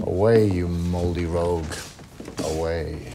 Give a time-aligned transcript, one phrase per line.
[0.00, 1.74] Away, you moldy rogue.
[2.44, 3.12] Away.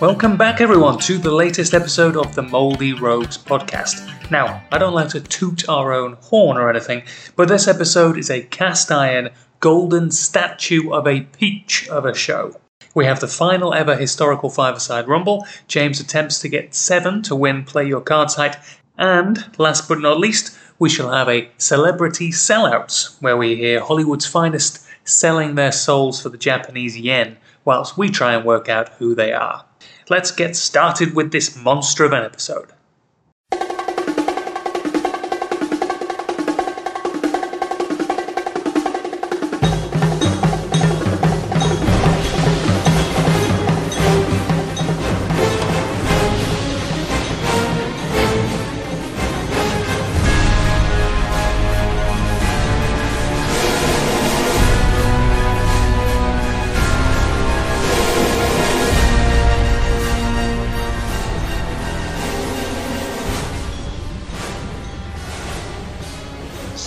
[0.00, 4.13] Welcome back, everyone, to the latest episode of the Moldy Rogues podcast.
[4.30, 7.02] Now, I don't like to toot our own horn or anything,
[7.36, 12.58] but this episode is a cast iron golden statue of a peach of a show.
[12.94, 15.46] We have the final ever historical five-a-side rumble.
[15.68, 18.56] James attempts to get seven to win Play Your Cards height,
[18.96, 24.26] and last but not least, we shall have a celebrity sellouts, where we hear Hollywood's
[24.26, 29.14] finest selling their souls for the Japanese yen, whilst we try and work out who
[29.14, 29.64] they are.
[30.08, 32.70] Let's get started with this monster of an episode.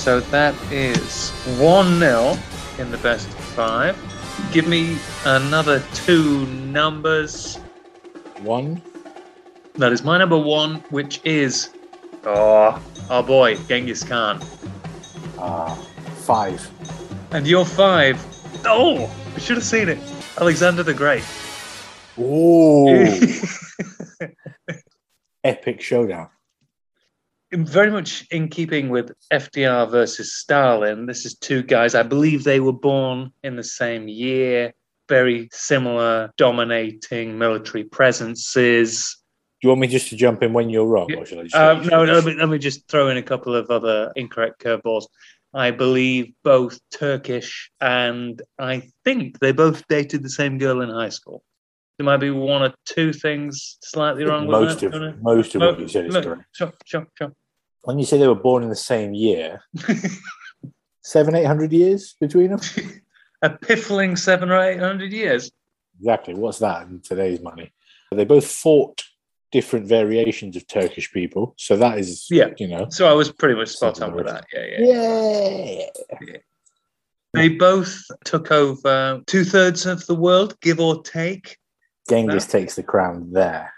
[0.07, 2.37] So that is 1 0
[2.77, 3.93] in the best of five.
[4.53, 7.57] Give me another two numbers.
[8.39, 8.81] One.
[9.75, 11.71] That is my number one, which is.
[12.23, 14.39] Oh, our boy, Genghis Khan.
[15.39, 15.75] Ah,
[16.19, 16.65] five.
[17.31, 18.15] And your five.
[18.65, 19.99] Oh, I should have seen it.
[20.39, 21.25] Alexander the Great.
[22.17, 22.87] Ooh.
[25.43, 26.29] Epic showdown.
[27.51, 31.05] Very much in keeping with FDR versus Stalin.
[31.05, 34.73] This is two guys, I believe they were born in the same year,
[35.07, 39.17] very similar dominating military presences.
[39.61, 41.87] Do you want me just to jump in when you're wrong, or I just Um,
[41.87, 45.05] no, no let, me, let me just throw in a couple of other incorrect curveballs.
[45.53, 51.09] I believe both Turkish and I think they both dated the same girl in high
[51.09, 51.43] school.
[51.97, 55.21] There might be one or two things slightly wrong most with of that.
[55.21, 56.43] most of No, what you said is no, correct.
[56.51, 57.33] Sure, sure, sure.
[57.83, 59.61] When you say they were born in the same year,
[61.03, 62.59] seven, eight hundred years between them.
[63.43, 65.51] A piffling seven or eight hundred years.
[65.99, 66.33] Exactly.
[66.33, 67.71] What's that in today's money?
[68.11, 69.03] They both fought
[69.51, 72.49] different variations of Turkish people, so that is, Yeah.
[72.57, 74.45] you know, So I was pretty much spot on with that.
[74.53, 75.85] Yeah, yeah.
[76.21, 76.37] yeah.
[77.33, 81.57] They both took over two thirds of the world, give or take.
[82.09, 83.73] Genghis takes the crown there.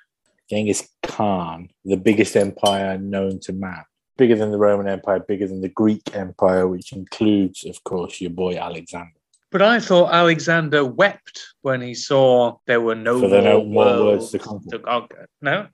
[0.50, 3.84] Genghis Khan, the biggest empire known to man,
[4.18, 8.32] bigger than the Roman Empire, bigger than the Greek Empire, which includes, of course, your
[8.32, 9.12] boy Alexander.
[9.52, 13.64] But I thought Alexander wept when he saw there were no So there more no
[13.66, 14.70] more words worlds to conquer.
[14.72, 15.28] to conquer.
[15.42, 15.68] No?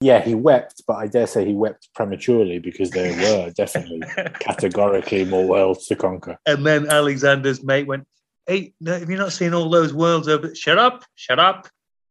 [0.00, 3.12] Yeah, he wept, but I dare say he wept prematurely because there
[3.46, 4.00] were definitely
[4.40, 6.38] categorically more worlds to conquer.
[6.46, 8.06] and then Alexander's mate went,
[8.46, 10.54] Hey, have you not seen all those worlds over?
[10.54, 11.68] Shut up, shut up.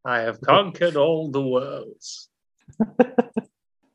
[0.07, 2.29] I have conquered all the worlds.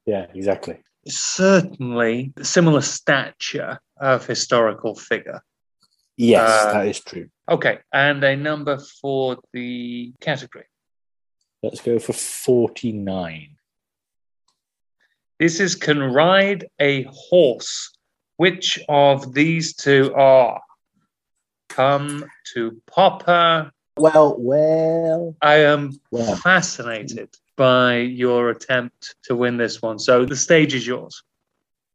[0.05, 0.79] Yeah, exactly.
[1.07, 5.41] Certainly, similar stature of historical figure.
[6.17, 7.29] Yes, Uh, that is true.
[7.49, 10.65] Okay, and a number for the category.
[11.63, 13.57] Let's go for 49.
[15.39, 17.97] This is can ride a horse.
[18.37, 20.61] Which of these two are?
[21.69, 22.25] Come
[22.55, 23.71] to Popper.
[23.97, 26.37] Well, well, I am well.
[26.37, 29.99] fascinated by your attempt to win this one.
[29.99, 31.23] So the stage is yours.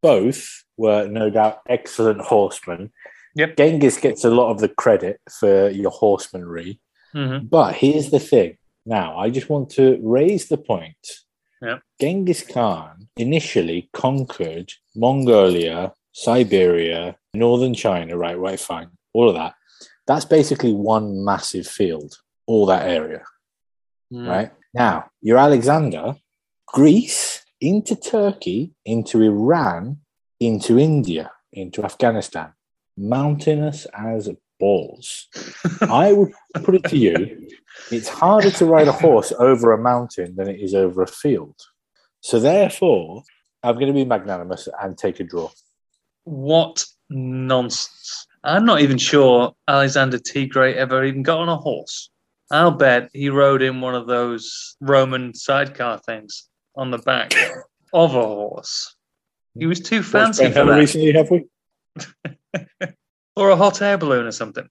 [0.02, 2.92] Both were no doubt excellent horsemen.
[3.36, 3.58] Yep.
[3.58, 6.80] Genghis gets a lot of the credit for your horsemanry.
[7.16, 7.50] Mhm.
[7.50, 8.58] But here's the thing.
[8.86, 10.98] Now, I just want to raise the point.
[11.62, 11.82] Yep.
[12.00, 19.56] Genghis Khan initially conquered Mongolia, Siberia, northern China, right, right, fine, all of that.
[20.08, 22.16] That's basically one massive field,
[22.46, 23.24] all that area,
[24.12, 24.28] Mm.
[24.28, 24.52] right?
[24.74, 26.16] Now, you're Alexander,
[26.66, 30.00] Greece, into Turkey, into Iran,
[30.40, 32.54] into India, into Afghanistan,
[32.96, 35.28] mountainous as balls.
[35.82, 36.32] I would
[36.64, 37.48] put it to you,
[37.92, 41.56] it's harder to ride a horse over a mountain than it is over a field.
[42.22, 43.24] So therefore,
[43.64, 45.50] I'm going to be magnanimous and take a draw.
[46.24, 48.27] What nonsense.
[48.48, 50.46] I'm not even sure Alexander T.
[50.46, 52.10] Great ever even got on a horse.
[52.50, 57.34] I'll bet he rode in one of those Roman sidecar things on the back
[57.94, 58.96] of a horse.
[59.60, 60.78] He was too fancy for that.
[60.78, 61.46] recently, have we?
[63.36, 64.68] Or a hot air balloon or something.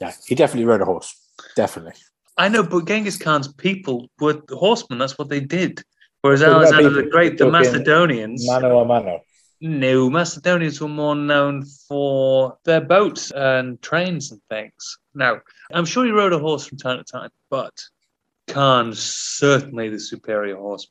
[0.00, 1.14] Yeah, he definitely rode a horse.
[1.54, 1.92] Definitely.
[2.36, 4.98] I know, but Genghis Khan's people were horsemen.
[4.98, 5.80] That's what they did.
[6.22, 9.20] Whereas Alexander the Great, the Macedonians, Mano a mano.
[9.62, 14.98] No, Macedonians were more known for their boats and trains and things.
[15.14, 15.40] Now,
[15.72, 17.72] I'm sure he rode a horse from time to time, but
[18.48, 20.88] Khan certainly the superior horse.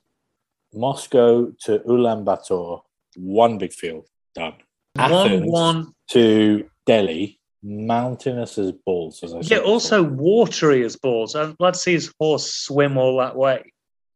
[0.73, 2.81] Moscow to Ulaanbaatar,
[3.17, 4.53] one big field, done.
[4.97, 9.51] Athens one, to Delhi, mountainous as balls, as I said.
[9.51, 9.71] yeah, before.
[9.73, 11.35] also watery as balls.
[11.35, 13.70] I'd like to see his horse swim all that way.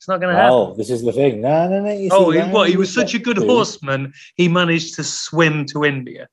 [0.05, 0.53] It's not going to oh, happen.
[0.53, 1.41] Well, this is the thing.
[1.41, 2.07] No, no, no.
[2.11, 2.69] Oh, he, what?
[2.69, 4.13] He was such a good horseman.
[4.35, 6.27] He managed to swim to India.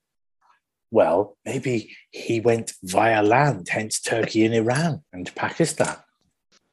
[0.91, 5.97] Well, maybe he went via land, hence Turkey and Iran and Pakistan.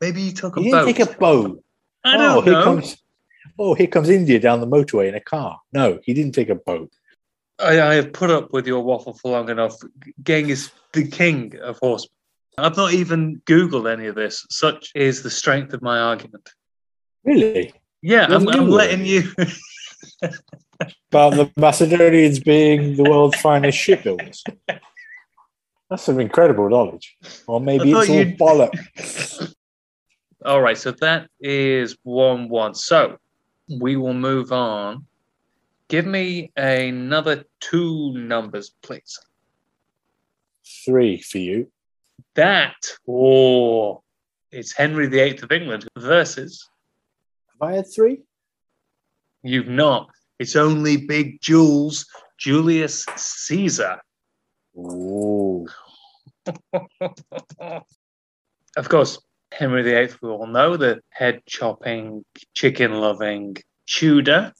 [0.02, 0.88] Maybe he took a He boat.
[0.88, 1.64] didn't take a boat.
[2.04, 2.64] I oh, don't here know.
[2.66, 2.98] comes.
[3.58, 5.62] Oh, here comes India down the motorway in a car.
[5.72, 6.92] No, he didn't take a boat.
[7.60, 9.78] I, I have put up with your waffle for long enough.
[10.22, 12.12] Genghis, the king of horsemen.
[12.58, 14.46] I've not even Googled any of this.
[14.50, 16.50] Such is the strength of my argument.
[17.24, 17.74] Really?
[18.02, 19.24] Yeah, I'm, I'm letting you.
[21.12, 24.44] About the Macedonians being the world's finest shipbuilders.
[25.90, 27.18] That's some incredible knowledge.
[27.48, 29.54] Or maybe it's all you'd- bollocks.
[30.46, 32.74] All right, so that is 1 1.
[32.74, 33.18] So
[33.82, 35.06] we will move on.
[35.90, 39.20] Give me another two numbers, please.
[40.86, 41.70] Three for you.
[42.36, 42.76] That,
[43.06, 44.02] oh,
[44.50, 46.70] it's Henry VIII of England versus
[47.60, 48.22] Have I had three?
[49.44, 50.10] You've not.
[50.38, 52.06] It's only Big Jules,
[52.38, 54.00] Julius Caesar.
[54.78, 55.68] Ooh.
[58.78, 59.20] of course,
[59.52, 62.24] Henry VIII, we all know, the head chopping,
[62.54, 63.58] chicken loving
[63.88, 64.54] Tudor.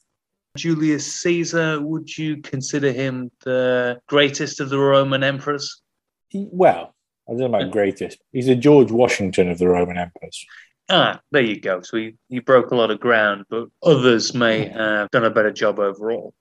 [0.56, 5.80] Julius Caesar, would you consider him the greatest of the Roman emperors?
[6.28, 6.94] He- well,
[7.28, 8.18] I don't know about greatest.
[8.32, 10.44] He's a George Washington of the Roman emperors.
[10.92, 11.82] Ah, there you go.
[11.82, 15.52] So he, he broke a lot of ground, but others may have done a better
[15.52, 16.34] job overall.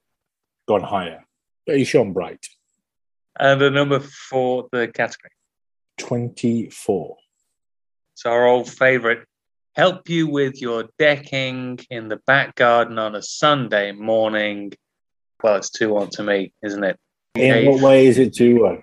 [0.67, 1.23] Gone higher.
[1.67, 2.43] But he shone bright.
[3.39, 5.31] And the number for the category.
[5.99, 7.15] 24.
[8.13, 9.27] It's our old favorite.
[9.75, 14.73] Help you with your decking in the back garden on a Sunday morning.
[15.43, 16.97] Well, it's 2 1 to me, isn't it?
[17.35, 18.81] In what way is it 2 1?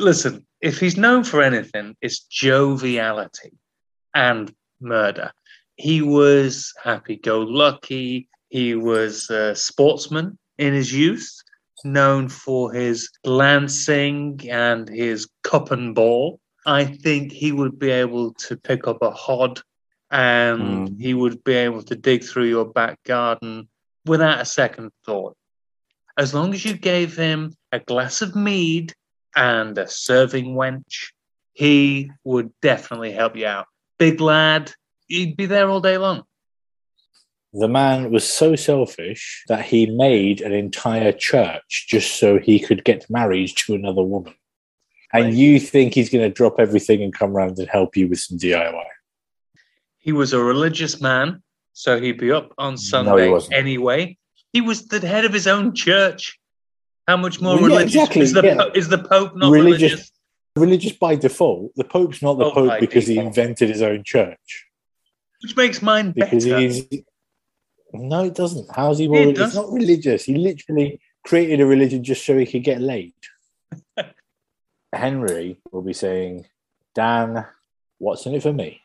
[0.00, 3.52] Listen, if he's known for anything, it's joviality
[4.12, 5.32] and murder.
[5.76, 8.28] He was happy go lucky.
[8.48, 11.28] He was a sportsman in his youth,
[11.84, 16.40] known for his lancing and his cup and ball.
[16.64, 19.60] I think he would be able to pick up a hod
[20.10, 21.00] and Mm.
[21.00, 23.68] he would be able to dig through your back garden
[24.04, 25.36] without a second thought.
[26.16, 28.94] As long as you gave him a glass of mead
[29.34, 31.10] and a serving wench,
[31.52, 33.66] he would definitely help you out.
[33.98, 34.72] Big lad,
[35.08, 36.24] he'd be there all day long.
[37.52, 42.84] The man was so selfish that he made an entire church just so he could
[42.84, 44.34] get married to another woman.
[45.12, 48.18] And you think he's going to drop everything and come around and help you with
[48.18, 48.84] some DIY?
[49.98, 53.54] He was a religious man, so he'd be up on Sunday wasn't.
[53.54, 54.18] anyway.
[54.52, 56.38] He was the head of his own church.
[57.08, 58.56] How much more Well, yeah, religious exactly, is the yeah.
[58.56, 60.12] po- is the Pope not Religious- religious?
[60.56, 61.74] Religious by default.
[61.76, 64.66] The Pope's not the Oh, Pope by because he invented his own church.
[65.42, 66.58] Which makes mine Because better.
[66.58, 66.86] he's.
[67.92, 68.68] No, it doesn't.
[68.74, 69.18] How's he more?
[69.18, 69.54] It it's does.
[69.54, 70.24] not religious.
[70.24, 73.14] He literally created a religion just so he could get laid.
[74.92, 76.46] Henry will be saying,
[76.94, 77.44] Dan,
[77.98, 78.80] what's in it for me?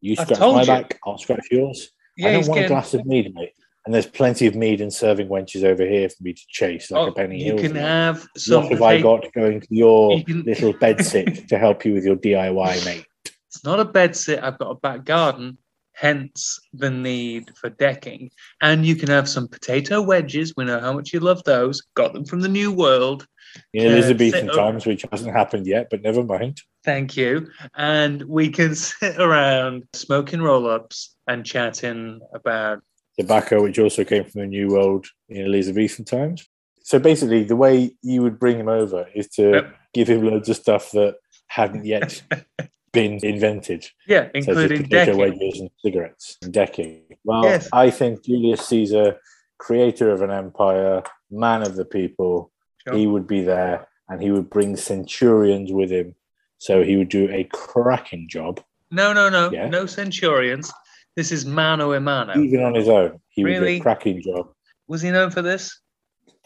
[0.00, 0.66] You scratch my you.
[0.66, 1.90] back, I'll scratch yours.
[2.16, 3.52] Yeah, I don't want getting- a glass of mead, mate.
[3.86, 7.00] And there's plenty of mead and serving wenches over here for me to chase like
[7.00, 7.60] Oh, a penny you Hills.
[7.62, 7.82] can man.
[7.82, 8.64] have some.
[8.64, 11.94] What have I got going to your You can- little bed sit to help you
[11.94, 13.06] with your DIY, mate?
[13.24, 14.42] It's not a bed sit.
[14.42, 15.56] I've got a back garden,
[15.94, 18.30] hence the need for decking.
[18.60, 20.52] And you can have some potato wedges.
[20.56, 21.82] We know how much you love those.
[21.94, 23.26] Got them from the New World.
[23.74, 26.60] In Elizabethan times, which hasn't happened yet, but never mind.
[26.84, 27.48] Thank you.
[27.76, 32.82] And we can sit around smoking roll ups and chatting about.
[33.24, 36.48] Tobacco, which also came from the New World in Elizabethan times.
[36.82, 39.74] So basically, the way you would bring him over is to Yep.
[39.94, 42.22] give him loads of stuff that hadn't yet
[42.92, 43.86] been invented.
[44.06, 45.18] Yeah, including potato decking.
[45.18, 47.02] wedges and cigarettes and decking.
[47.24, 47.68] Well, Yes.
[47.72, 49.18] I think Julius Caesar,
[49.58, 52.50] creator of an empire, man of the people,
[52.86, 52.96] Sure.
[52.96, 56.14] he would be there and he would bring centurions with him.
[56.58, 58.60] So he would do a cracking job,
[58.90, 59.50] No, no, no.
[59.52, 59.68] Yeah.
[59.68, 60.72] No centurions.
[61.16, 62.38] This is mano a mano.
[62.40, 63.20] even on his own.
[63.28, 64.48] He would do a cracking job.
[64.88, 65.80] Was he known for this?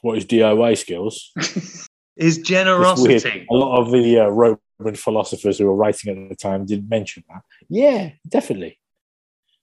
[0.02, 1.32] What his DIY skills?
[2.16, 3.44] His generosity.
[3.50, 7.24] A lot of the uh, Roman philosophers who were writing at the time didn't mention
[7.28, 7.42] that.
[7.68, 8.78] Yeah, definitely.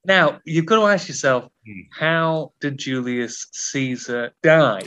[0.03, 1.81] Now, you've got to ask yourself Hmm.
[1.91, 4.81] how did Julius Caesar die?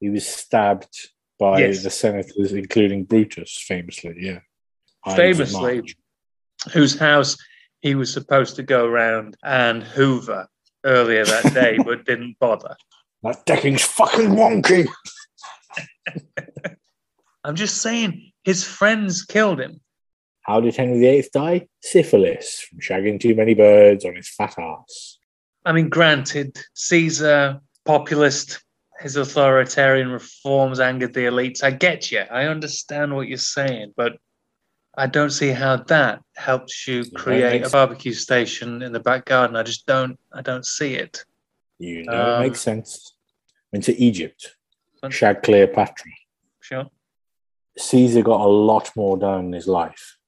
[0.00, 1.84] He was stabbed by Yes.
[1.84, 4.14] the senators, including Brutus, famously.
[4.18, 4.40] Yeah,
[5.14, 5.94] Famously.
[6.72, 7.36] Whose house
[7.80, 10.48] he was supposed to go around and hoover
[10.84, 12.76] earlier that day, but didn't bother.
[13.22, 14.88] That decking's fucking wonky.
[17.44, 19.80] I'm just saying, his friends killed him.
[20.42, 21.68] How did Henry VIII die?
[21.82, 25.18] Syphilis from shagging too many birds on his fat ass.
[25.64, 28.62] I mean, granted, Caesar, populist,
[29.00, 31.62] his authoritarian reforms angered the elites.
[31.62, 32.20] I get you.
[32.20, 34.16] I understand what you're saying, but
[35.00, 39.56] I don't see how that helps you create a barbecue station in the back garden.
[39.56, 40.18] I just don't.
[40.30, 41.24] I don't see it.
[41.78, 43.14] You know, Um, it makes sense.
[43.72, 44.56] Went to Egypt,
[45.08, 46.12] shag Cleopatra.
[46.60, 46.86] Sure.
[47.78, 50.18] Caesar got a lot more done in his life.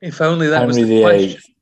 [0.00, 1.02] If only that was Henry the VIII.
[1.34, 1.54] question.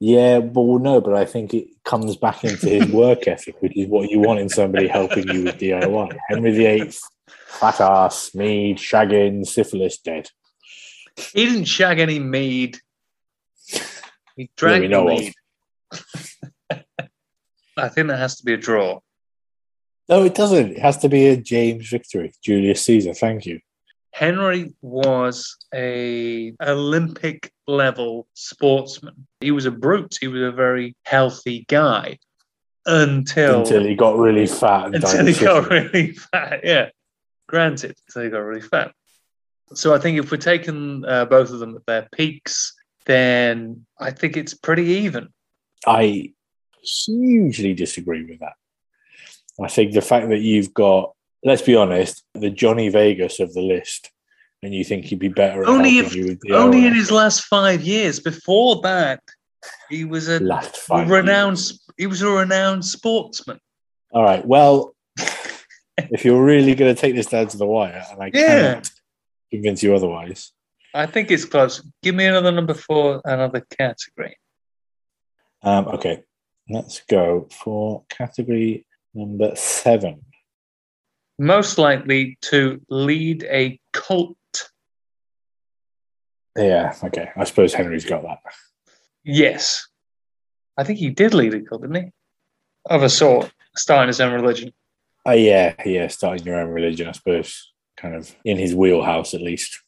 [0.00, 3.76] Yeah, but well, no, but I think it comes back into his work ethic, which
[3.76, 6.16] is what you want in somebody helping you with DIY.
[6.30, 6.90] Henry VIII,
[7.60, 10.30] fat ass, mead, shagging, syphilis, dead.
[11.16, 12.78] He didn't shag any mead.
[14.36, 15.18] He drank we know the of.
[15.20, 15.34] mead.
[17.76, 19.00] I think that has to be a draw.
[20.08, 20.72] No, it doesn't.
[20.72, 22.32] It has to be a James victory.
[22.42, 23.60] Julius Caesar, thank you.
[24.12, 29.26] Henry was a Olympic level sportsman.
[29.40, 30.18] He was a brute.
[30.20, 32.18] He was a very healthy guy
[32.84, 36.60] until Until he got really fat until he got really fat.
[36.64, 36.90] Yeah,
[37.46, 38.92] granted, until he got really fat.
[39.74, 42.74] So I think if we're taking uh, both of them at their peaks,
[43.06, 45.28] then I think it's pretty even.
[45.86, 46.32] I
[46.82, 48.52] hugely disagree with that.
[49.62, 51.12] I think the fact that you've got,
[51.44, 54.10] let's be honest, the Johnny Vegas of the list,
[54.62, 57.10] and you think he'd be better at Only if- you with the Only in his
[57.10, 58.20] last five years.
[58.20, 59.20] Before that,
[59.90, 60.38] he was a
[61.06, 61.58] renowned.
[61.58, 61.80] years.
[61.98, 63.58] He was a renowned sportsman.
[64.12, 64.44] All right.
[64.46, 64.94] Well,
[65.96, 68.58] if you're really going to take this down to the wire, and I Yeah.
[68.74, 68.90] cannot
[69.52, 70.52] convince you otherwise,
[70.94, 71.82] I think it's close.
[72.02, 74.36] Give me another number for another category.
[75.62, 76.24] um, okay,
[76.68, 80.24] let's go for category number seven.
[81.38, 84.36] Most likely to lead a cult.
[86.56, 86.94] Yeah.
[87.02, 87.30] Okay.
[87.34, 88.40] I suppose Henry's got that.
[89.24, 89.88] Yes.
[90.76, 92.10] I think he did lead a cult, didn't he?
[92.84, 94.72] Of a sort, starting his own religion.
[95.24, 96.08] Oh yeah, yeah.
[96.08, 97.71] Starting your own religion, I suppose,
[98.02, 99.80] kind of in his wheelhouse at least.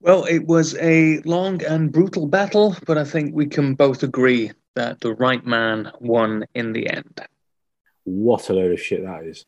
[0.00, 4.52] Well, it was a long and brutal battle, but I think we can both agree
[4.76, 7.20] that the right man won in the end.
[8.04, 9.44] What a load of shit that is.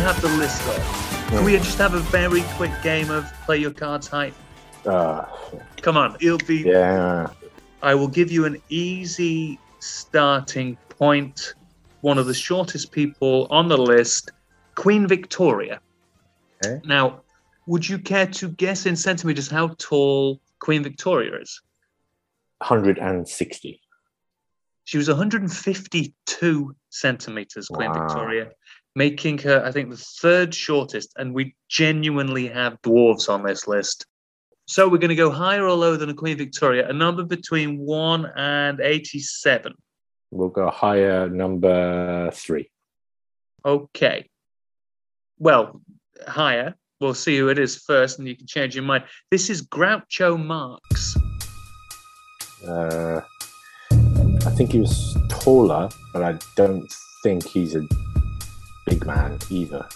[0.00, 3.70] Have the list up, can we just have a very quick game of play your
[3.72, 4.32] cards high?
[4.86, 5.24] Uh,
[5.82, 6.58] Come on, it'll be.
[6.62, 7.28] yeah.
[7.82, 11.54] I will give you an easy starting point.
[12.00, 14.30] One of the shortest people on the list,
[14.74, 15.80] Queen Victoria.
[16.64, 16.80] Okay.
[16.84, 17.20] Now,
[17.66, 21.60] would you care to guess in centimeters how tall Queen Victoria is?
[22.58, 23.80] 160.
[24.84, 28.06] She was 152 centimeters, Queen Wow.
[28.06, 28.50] Victoria,
[28.94, 31.12] making her, I think, the third shortest.
[31.16, 34.06] And we genuinely have dwarves on this list.
[34.66, 37.78] So we're going to go higher or lower than a Queen Victoria, a number between
[37.78, 39.72] 1 and 87.
[40.30, 42.70] We'll go higher number three.
[43.64, 44.28] Okay.
[45.38, 45.80] Well,
[46.26, 46.74] higher.
[47.00, 49.04] We'll see who it is first, and you can change your mind.
[49.30, 51.16] This is Groucho Marx.
[52.66, 53.20] Uh,
[53.90, 56.92] I think he was taller, but I don't
[57.22, 57.86] think he's a
[58.88, 59.86] big man either.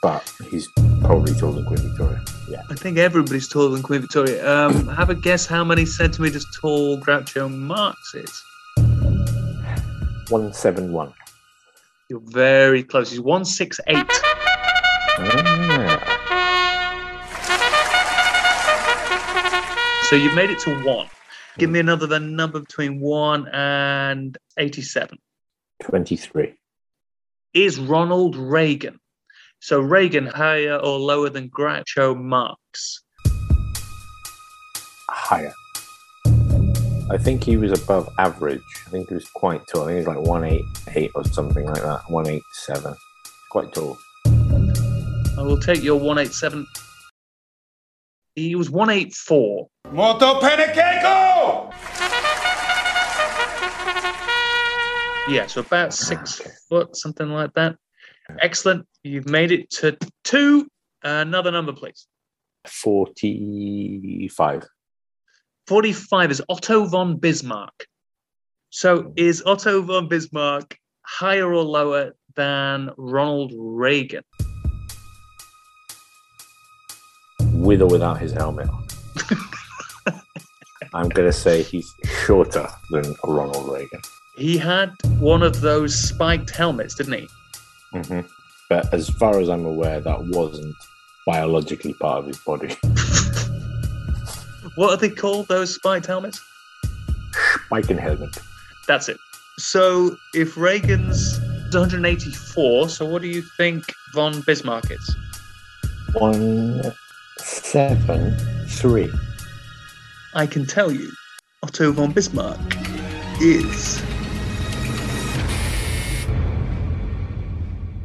[0.00, 0.68] But he's
[1.00, 2.22] probably taller than Queen Victoria.
[2.48, 2.62] Yeah.
[2.70, 4.48] I think everybody's taller than Queen Victoria.
[4.48, 8.42] Um, have a guess how many centimeters tall Groucho Marx is.
[10.28, 11.12] 171.
[12.10, 13.10] You're very close.
[13.10, 14.04] He's 168.
[15.16, 16.10] Ah,
[20.08, 21.08] So you've made it to one.
[21.56, 25.18] Give me another the number between one and 87.
[25.82, 26.54] 23.
[27.54, 28.98] Is Ronald Reagan.
[29.60, 33.04] So Reagan higher or lower than Groucho Marx?
[35.08, 35.54] Higher.
[37.10, 38.60] I think he was above average.
[38.86, 39.82] I think he was quite tall.
[39.82, 42.02] I think he was like 188 or something like that.
[42.08, 42.94] 187.
[43.50, 43.96] Quite tall.
[44.26, 46.66] I will take your 187.
[48.34, 49.68] He was 184.
[49.92, 51.33] Molto panicaco!
[55.26, 56.50] Yeah, so about ah, six okay.
[56.68, 57.76] foot, something like that.
[58.40, 58.86] Excellent.
[59.02, 60.68] You've made it to two.
[61.02, 62.06] Another number, please.
[62.66, 64.66] 45.
[65.66, 67.86] 45 is Otto von Bismarck.
[68.70, 69.12] So hmm.
[69.16, 74.24] is Otto von Bismarck higher or lower than Ronald Reagan?
[77.52, 78.86] With or without his helmet on.
[80.94, 81.90] I'm going to say he's
[82.26, 84.00] shorter than Ronald Reagan.
[84.36, 84.92] He had
[85.24, 87.28] one of those spiked helmets, didn't he?
[87.92, 88.20] hmm
[88.68, 90.76] But as far as I'm aware, that wasn't
[91.26, 92.76] biologically part of his body.
[94.76, 96.40] What are they called, those spiked helmets?
[97.66, 98.36] Spike and helmet.
[98.88, 99.18] That's it.
[99.56, 101.38] So if Reagan's
[101.70, 105.16] 184, so what do you think von Bismarck is?
[106.14, 106.92] One,
[107.38, 109.12] seven, three.
[110.34, 111.12] I can tell you,
[111.62, 112.58] Otto von Bismarck
[113.40, 114.02] is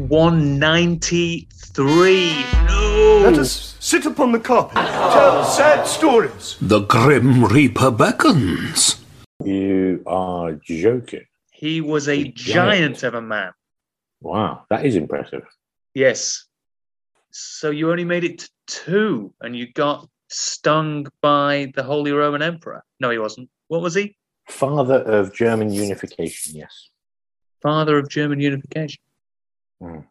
[0.10, 2.44] 193.
[2.66, 3.22] No!
[3.24, 6.58] Let us sit upon the carpet, tell sad stories.
[6.62, 9.00] The Grim Reaper beckons.
[9.44, 11.26] You are joking.
[11.52, 12.36] He was a Giant.
[12.36, 13.52] giant of a man.
[14.22, 15.44] Wow, that is impressive.
[15.94, 16.46] Yes.
[17.30, 22.42] So you only made it to two and you got stung by the Holy Roman
[22.42, 22.84] Emperor.
[23.00, 23.48] No, he wasn't.
[23.68, 24.16] What was he?
[24.48, 26.90] Father of German unification, yes.
[27.62, 29.00] Father of German unification.
[29.82, 30.06] Mm.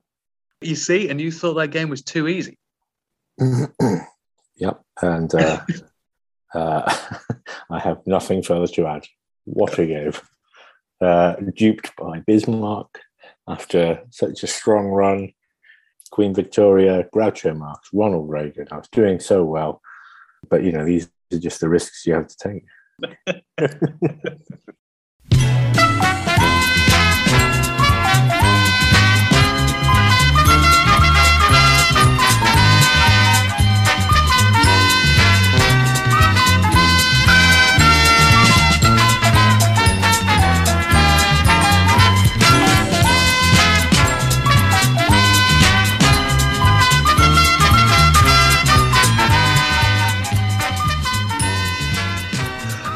[0.60, 2.58] You see, and you thought that game was too easy.
[4.56, 4.82] yep.
[5.00, 5.60] And uh,
[6.54, 6.96] uh,
[7.70, 9.06] I have nothing further to add.
[9.44, 10.12] What a game.
[11.00, 12.98] Uh, duped by Bismarck
[13.48, 15.32] after such a strong run.
[16.10, 18.66] Queen Victoria, Groucho Marx, Ronald Reagan.
[18.70, 19.80] I was doing so well.
[20.48, 22.64] But, you know, these are just the risks you have to take.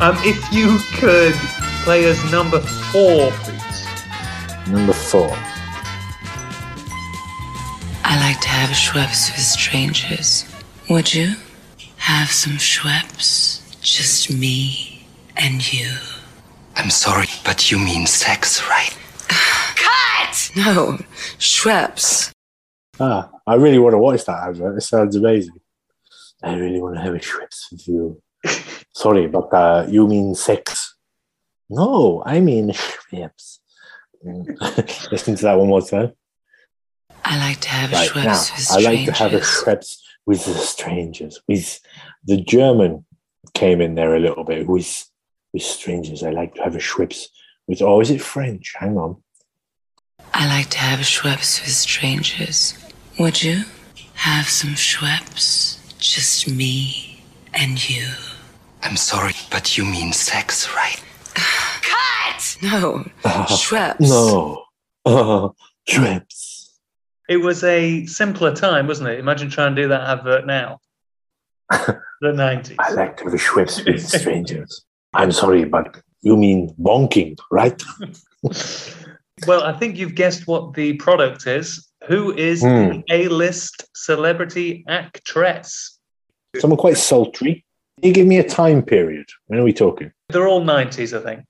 [0.03, 1.33] Um, if you could
[1.85, 3.87] play as number four, please.
[4.69, 5.31] Number four.
[8.03, 10.45] I like to have Schweppes with strangers.
[10.91, 11.37] Would you?
[11.99, 13.81] Have some Schweppes?
[13.81, 15.93] Just me and you.
[16.75, 18.97] I'm sorry, but you mean sex, right?
[19.29, 20.51] Cut!
[20.57, 20.99] No,
[21.39, 22.33] Schweppes.
[22.99, 24.79] Ah, I really want to watch that advert.
[24.79, 25.61] It sounds amazing.
[26.43, 28.22] I really want to have a Schweppes with you.
[28.95, 30.97] Sorry, but uh, you mean sex?
[31.71, 33.59] No, I mean Schweppes.
[35.11, 36.13] Listen to that one more time.
[37.25, 38.85] I like to have Right now, Schweppes with I strangers.
[38.85, 41.41] like to have a Schweppes with the strangers.
[41.49, 41.81] With
[42.25, 43.05] the German
[43.55, 44.67] came in there a little bit.
[44.67, 45.09] With
[45.53, 47.27] with strangers, I like to have a Schweppes
[47.67, 47.81] with.
[47.83, 48.75] Oh, is it French?
[48.79, 49.23] Hang on.
[50.35, 52.75] I like to have a Schweppes with strangers.
[53.19, 53.65] Would you?
[54.15, 55.79] Have some Schweppes?
[55.99, 57.25] Just me
[57.55, 58.09] and you.
[58.83, 61.03] I'm sorry, but you mean sex, right?
[61.35, 62.57] Cut!
[62.63, 63.05] No,
[63.49, 64.01] Schweppes.
[64.01, 64.65] No,
[65.05, 65.49] uh,
[65.89, 66.71] Schweppes.
[67.29, 69.19] It was a simpler time, wasn't it?
[69.19, 70.81] Imagine trying to do that advert now.
[71.71, 72.77] the 90s.
[72.79, 74.85] I like to have a Schweppes with strangers.
[75.15, 77.81] I'm sorry, but you mean bonking, right?
[79.47, 81.89] Well, I think you've guessed what the product is.
[82.09, 82.67] Who is Hmm.
[82.69, 85.99] the A-list celebrity actress?
[86.59, 87.65] Someone quite sultry.
[88.03, 89.27] Can you give me a time period?
[89.47, 90.11] When are we talking?
[90.29, 91.45] They're all 90s, I think.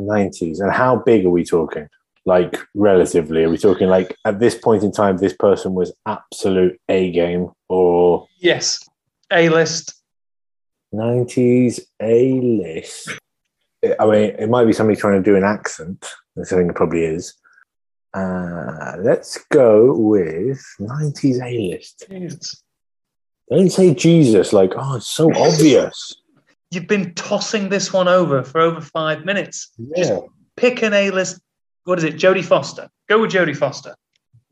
[0.00, 0.60] 90s.
[0.60, 1.86] And how big are we talking?
[2.24, 6.80] Like, relatively, are we talking like at this point in time, this person was absolute
[6.88, 8.88] A game or Yes.
[9.30, 10.02] A-list.
[10.94, 13.10] 90s A list?
[14.00, 16.06] I mean, it might be somebody trying to do an accent.
[16.36, 17.34] That's I think it probably is.
[18.14, 22.06] Uh, let's go with 90s A list.
[23.50, 26.16] Don't say Jesus like, oh, it's so obvious.
[26.70, 29.70] You've been tossing this one over for over five minutes.
[29.78, 30.20] Yeah.
[30.56, 31.40] Pick an A-list.
[31.84, 32.14] What is it?
[32.16, 32.88] Jodie Foster.
[33.08, 33.94] Go with Jodie Foster.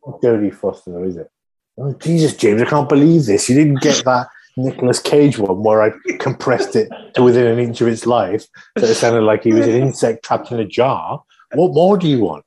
[0.06, 1.30] Not Jodie Foster, though, is it?
[1.78, 3.48] Oh, Jesus, James, I can't believe this.
[3.48, 4.26] You didn't get that
[4.56, 8.44] Nicolas Cage one where I compressed it to within an inch of its life.
[8.78, 11.22] So it sounded like he was an insect trapped in a jar.
[11.54, 12.44] What more do you want?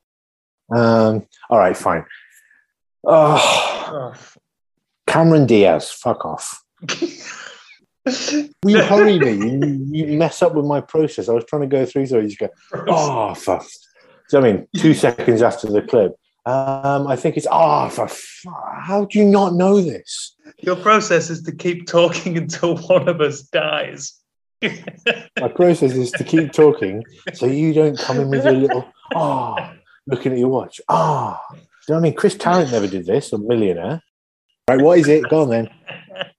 [0.71, 2.05] Um, all right, fine.
[3.05, 4.13] Oh, Oh.
[5.07, 6.63] Cameron Diaz, fuck off.
[8.65, 9.31] You hurry me.
[9.31, 11.29] You, you mess up with my process.
[11.29, 12.49] I was trying to go through, so you just go,
[12.87, 13.65] oh, fuck.
[14.27, 16.13] So, I mean, two seconds after the clip,
[16.45, 20.35] um, I think it's, oh, for fu- how do you not know this?
[20.59, 24.19] Your process is to keep talking until one of us dies.
[24.61, 28.85] My process is to keep talking so you don't come in with your little,
[29.15, 29.55] oh,
[30.07, 30.81] looking at your watch.
[30.89, 32.13] Ah, do you know what I mean?
[32.15, 34.01] Chris Tarrant never did this, a millionaire.
[34.69, 35.27] Right, what is it?
[35.29, 35.69] Go on then.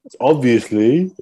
[0.05, 1.13] It's obviously,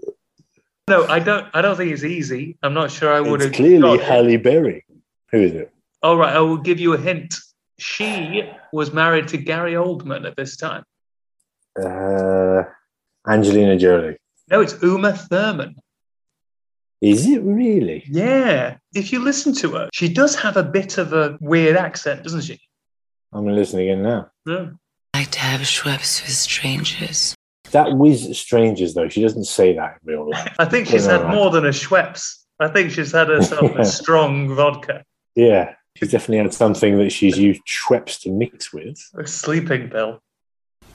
[0.89, 1.47] no, I don't.
[1.55, 2.59] I don't think it's easy.
[2.63, 3.53] I'm not sure I would have.
[3.53, 4.07] clearly got.
[4.07, 4.85] Halle Berry.
[5.31, 5.73] Who is it?
[6.03, 7.35] All right, I will give you a hint.
[7.79, 10.85] She was married to Gary Oldman at this time.
[11.81, 12.63] Uh,
[13.27, 14.19] Angelina Jolie.
[14.51, 15.77] No, it's Uma Thurman.
[17.01, 18.05] Is it really?
[18.09, 22.23] Yeah, if you listen to her, she does have a bit of a weird accent,
[22.23, 22.61] doesn't she?
[23.33, 24.31] I'm listening in now.
[24.47, 24.71] Yeah.
[25.15, 27.35] I like to have Schweppes with strangers.
[27.73, 30.55] That with strangers, though, she doesn't say that in real life.
[30.59, 31.35] I think she's had right.
[31.35, 32.45] more than a Schweppes.
[32.61, 37.37] I think she's had herself a strong vodka, Yeah, she's definitely had something that she's
[37.39, 38.99] used Schweppes to mix with.
[39.19, 40.21] a sleeping pill.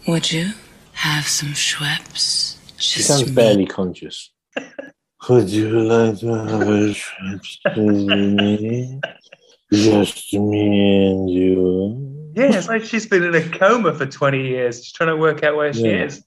[0.08, 0.52] Would you
[0.94, 2.58] have some Schweppes?
[2.78, 3.34] She Just sounds me.
[3.36, 4.32] barely conscious.
[5.30, 9.00] Would you like to have a Schweppes with me?
[9.74, 12.14] Just me and you.
[12.38, 14.84] Yeah, it's like she's been in a coma for 20 years.
[14.84, 16.23] She's trying to work out where she is.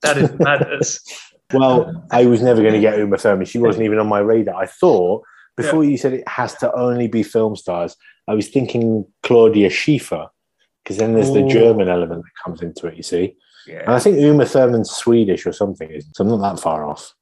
[0.00, 1.00] That is madness.
[1.54, 3.44] Well, I was never going to get Uma Thurman.
[3.44, 4.54] She wasn't even on my radar.
[4.54, 5.22] I thought
[5.54, 7.94] before you said it has to only be film stars,
[8.26, 10.28] I was thinking Claudia Schiffer
[10.82, 12.96] because then there's the German element that comes into it.
[12.96, 13.36] You see,
[13.68, 17.14] and I think Uma Thurman's Swedish or something, so I'm not that far off.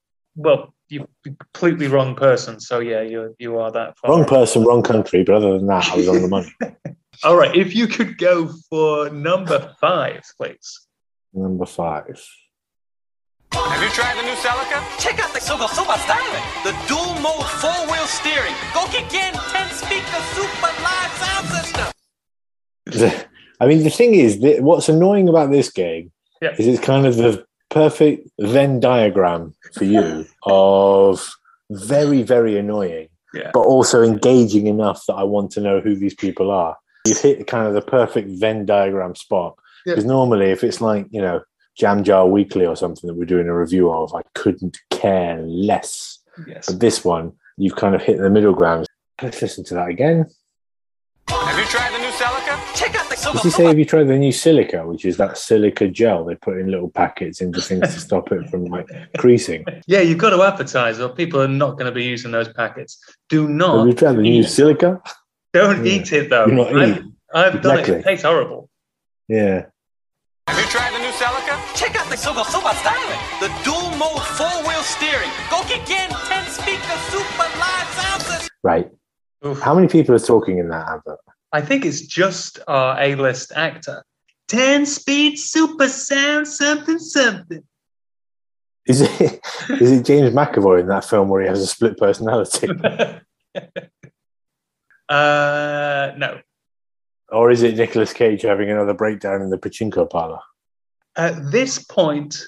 [0.43, 2.61] Well, you're the completely wrong person.
[2.61, 4.11] So yeah, you you are that far.
[4.11, 5.23] Wrong person, wrong country.
[5.23, 6.53] But other than that, I was on the money.
[7.25, 10.87] All right, if you could go for number five, please.
[11.35, 12.19] Number five.
[13.53, 14.79] Have you tried the new Celica?
[14.99, 16.47] Check out the Super Super Styling.
[16.65, 18.55] The dual mode four wheel steering.
[18.73, 23.21] Go kick in 10 speaker super live sound system.
[23.61, 26.55] I mean, the thing is, that what's annoying about this game Yeah.
[26.59, 31.31] is it's kind of the perfect Venn diagram for you of
[31.71, 33.51] very, very annoying, Yeah.
[33.55, 36.77] but also engaging enough that I want to know who these people are.
[37.07, 39.57] You've hit kind of the perfect Venn diagram spot.
[39.87, 39.93] Yeah.
[39.95, 41.41] Because normally, if it's like, you know,
[41.79, 46.19] Jam Jar Weekly or something that we're doing a review of, I couldn't care less.
[46.47, 46.67] Yes.
[46.67, 48.87] But this one, you've kind of hit the middle ground.
[49.23, 50.27] Let's listen to that again.
[51.33, 52.75] Have you tried the new Celica?
[52.75, 55.17] Check out the Super Does he say have you tried the new silica, which is
[55.19, 58.89] that silica gel they put in little packets into things to stop it from like
[59.19, 59.65] creasing?
[59.87, 62.99] Yeah, you've got to advertise, or people are not going to be using those packets.
[63.29, 63.79] Do not.
[63.79, 65.01] Have you tried the new eat- silica?
[65.53, 65.93] Don't Yeah.
[65.93, 66.47] eat it though.
[66.47, 67.03] Do not I've, eat.
[67.35, 67.81] I've done it.
[67.81, 67.95] Exactly.
[67.97, 68.69] It tastes horrible.
[69.29, 69.67] Yeah.
[70.49, 71.77] Have you tried the new Celica?
[71.77, 73.21] Check out the Super Super Styling.
[73.39, 75.31] The dual mode four wheel steering.
[75.49, 78.49] Go kick in 10 speaker super live sound system.
[78.65, 78.91] Right.
[79.45, 79.61] Oof.
[79.61, 81.19] How many people are talking in that advert?
[81.53, 84.05] I think it's just our A-list actor.
[84.49, 87.63] Ten speed super sound something something.
[88.87, 89.21] Is it
[89.81, 92.69] is it James McAvoy in that film where he has a split personality?
[95.09, 96.41] uh, no.
[97.31, 100.41] or is it Nicolas Cage having another breakdown in the pachinko parlor?
[101.17, 102.41] At this point,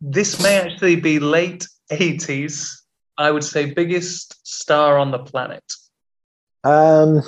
[0.00, 2.82] this may actually be late 80s.
[3.18, 5.62] I would say biggest star on the planet.
[6.64, 7.22] Um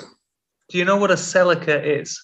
[0.69, 2.21] Do you know what a Celica is?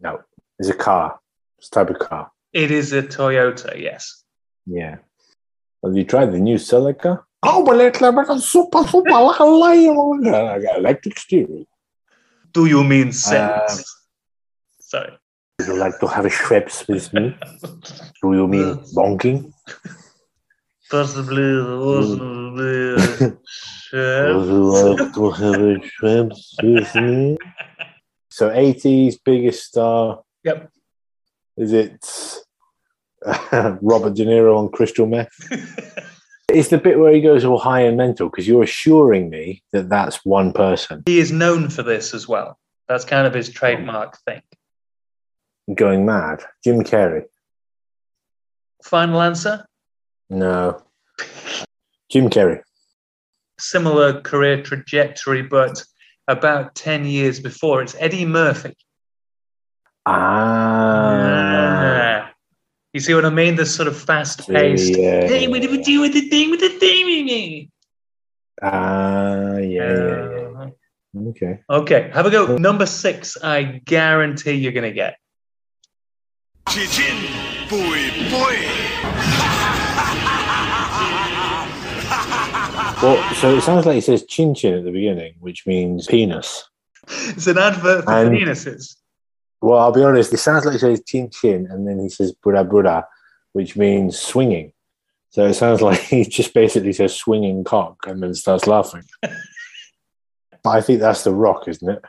[0.00, 0.20] no.
[0.58, 1.18] It's a car.
[1.58, 2.30] It's a type of car.
[2.52, 4.22] It is a Toyota, yes.
[4.66, 4.96] Yeah.
[5.84, 7.22] Have you tried the new Celica?
[7.42, 10.26] Oh, but it's like a super, super, like a lion.
[10.28, 11.66] I got electric steering.
[12.52, 13.84] Do you mean sex?
[14.80, 15.18] Sorry.
[15.58, 17.36] Would you like to have a Schweppes with me?
[18.22, 19.52] Do you mean bonking?
[20.90, 22.94] Possibly, possibly.
[23.92, 27.36] Would you like to have a Schweppes with me?
[28.30, 30.22] So 80s biggest star.
[30.44, 30.70] Yep.
[31.56, 32.04] Is it
[33.80, 35.32] Robert De Niro on crystal meth?
[36.50, 39.88] It's the bit where he goes all high and mental because you're assuring me that
[39.88, 42.58] that's one person he is known for this as well.
[42.86, 44.42] That's kind of his trademark thing.
[45.74, 46.44] going mad.
[46.62, 47.24] Jim Carrey.
[48.84, 49.66] Final answer?
[50.34, 50.82] No.
[52.10, 52.60] Jim Carrey.
[53.58, 55.84] Similar career trajectory, but
[56.26, 57.82] about 10 years before.
[57.82, 58.76] It's Eddie Murphy.
[60.06, 61.14] Ah.
[62.92, 63.54] You see what I mean?
[63.54, 64.96] This sort of fast paced.
[64.98, 65.26] Yeah.
[65.26, 67.70] Hey, what do we do with the thing with the thing with me?
[68.62, 70.62] Ah, yeah, yeah, yeah.
[70.62, 70.70] Uh,
[71.16, 71.60] Okay.
[71.70, 72.56] Okay, have a go.
[72.56, 75.16] Number six, I guarantee you're going to get.
[76.68, 77.16] Chin,
[77.70, 79.13] boy, boy.
[83.04, 86.64] Well, so it sounds like it says chin chin at the beginning, which means penis.
[87.06, 88.96] It's an advert for And- penises.
[89.60, 92.32] Well, I'll be honest, it sounds like it says chin chin, and then he says
[92.32, 93.06] Buddha Buddha,
[93.52, 94.72] which means swinging.
[95.28, 99.02] So it sounds like he just basically says swinging cock and then starts laughing.
[99.20, 99.32] but
[100.64, 102.02] I think that's The Rock, isn't it?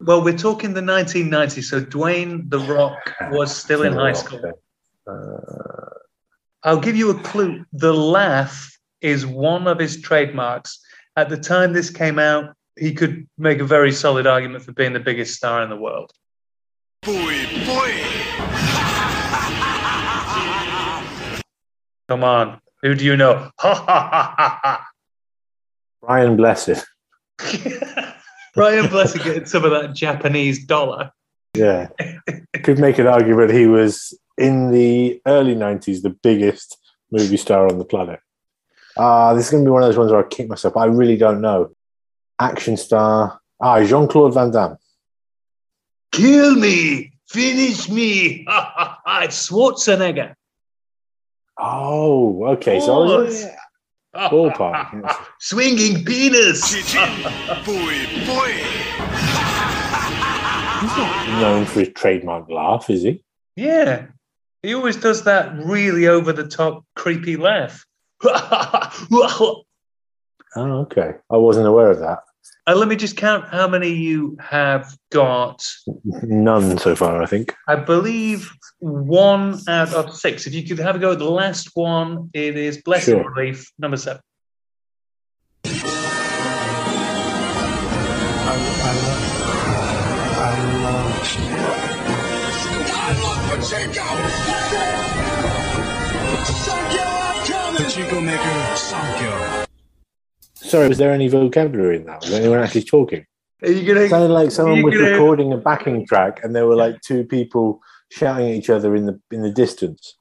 [0.00, 4.52] Well, we're talking the 1990s, so Dwayne The Rock was still in high school.
[5.04, 5.90] Uh,
[6.62, 7.64] I'll give you a clue.
[7.72, 10.80] The laugh is one of his trademarks.
[11.16, 14.92] At the time this came out, he could make a very solid argument for being
[14.92, 16.12] the biggest star in the world.
[17.02, 17.92] Boy, boy.
[22.08, 23.50] Come on, who do you know?
[23.60, 24.86] Ha ha ha ha
[26.00, 26.84] Brian Blessed.
[27.40, 28.14] ha.
[28.54, 31.12] Brian Blessed getting some of that Japanese dollar.
[31.54, 31.88] Yeah.
[32.62, 36.76] Could make an argument he was in the early 90s the biggest
[37.10, 38.20] movie star on the planet.
[38.98, 40.76] Ah, this is going to be one of those ones where I kick myself.
[40.76, 41.70] I really don't know.
[42.40, 43.40] Action star.
[43.60, 44.76] Ah, Jean Claude Van Damme.
[46.12, 48.44] Kill me, finish me.
[48.48, 49.20] Ha ha ha.
[49.22, 50.34] It's Schwarzenegger.
[51.58, 52.80] Oh, okay.
[52.80, 53.44] So I was,
[54.12, 54.30] What?
[54.32, 55.26] ballpark.
[55.40, 56.70] Swinging penis.
[56.90, 57.22] Chin,
[57.64, 58.52] boy, boy.
[60.80, 63.24] He's not known for his trademark laugh, is he?
[63.56, 64.06] Yeah.
[64.62, 67.84] He always does that really over the top, creepy laugh.
[70.56, 71.14] Oh, okay.
[71.30, 72.20] I wasn't aware of that.
[72.66, 75.70] Uh, let me just count how many you have got.
[76.04, 77.54] None so far, I think.
[77.66, 80.46] I believe one out of six.
[80.46, 83.30] If you could have a go at the last one, it is Blessed Sure.
[83.30, 84.22] Relief, number seven.
[97.98, 98.38] Chico Maker,
[98.76, 99.66] Sankyo.
[100.54, 102.20] Sorry, was there any vocabulary in that?
[102.20, 103.26] Was anyone actually talking?
[103.64, 104.08] Are you It gonna?
[104.08, 107.80] sounded like someone was gonna- recording a backing track, and there were like two people
[108.12, 110.14] shouting at each other in the in the distance.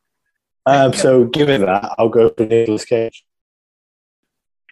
[0.66, 3.24] Um, so, given that, I'll go for Nicolas Cage.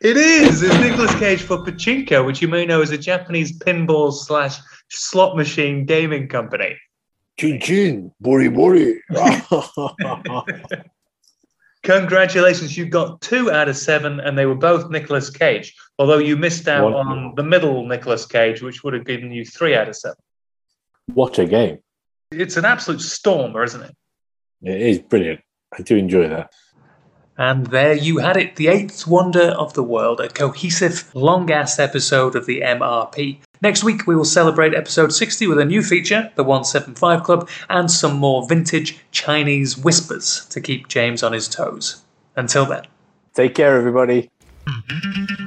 [0.01, 0.63] It is.
[0.63, 4.57] It's Nicolas Cage for Pachinko, which you may know as a Japanese pinball slash
[4.89, 6.75] slot machine gaming company.
[7.37, 8.99] Chin chin, bori bori.
[11.85, 15.75] Congratulations, you got two out of seven, and they were both Nicolas Cage.
[15.99, 17.11] Although you missed out Wonderful.
[17.29, 20.17] on the middle Nicolas Cage, which would have given you three out of seven.
[21.13, 21.77] what a game!
[22.31, 23.95] It's an absolute stormer, isn't it?
[24.63, 25.41] It is brilliant.
[25.77, 26.51] I do enjoy that.
[27.37, 31.77] And there you had it, the eighth wonder of the world, a cohesive, long ass
[31.77, 33.41] episode of the MRP.
[33.61, 37.89] Next week, we will celebrate episode 60 with a new feature, the 175 Club, and
[37.89, 42.01] some more vintage Chinese whispers to keep James on his toes.
[42.35, 42.85] Until then.
[43.33, 44.29] Take care, everybody.
[44.65, 45.44] Mm-hmm.